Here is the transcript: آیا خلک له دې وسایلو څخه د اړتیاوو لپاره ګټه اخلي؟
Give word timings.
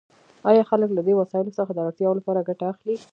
آیا 0.49 0.63
خلک 0.69 0.89
له 0.93 1.01
دې 1.07 1.13
وسایلو 1.15 1.55
څخه 1.59 1.71
د 1.73 1.79
اړتیاوو 1.87 2.17
لپاره 2.19 2.45
ګټه 2.49 2.65
اخلي؟ 2.71 2.95